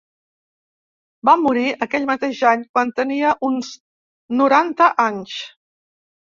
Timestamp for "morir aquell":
1.41-2.07